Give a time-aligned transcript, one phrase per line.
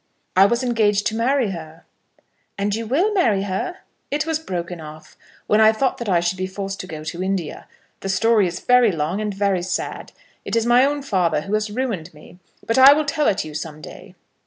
[0.35, 1.85] "I was engaged to marry her."
[2.57, 6.39] "And you will marry her?" "It was broken off, when I thought that I should
[6.39, 7.67] be forced to go to India.
[7.99, 10.11] The story is very long, and very sad.
[10.43, 12.39] It is my own father who has ruined me.
[12.65, 14.15] But I will tell it you some day."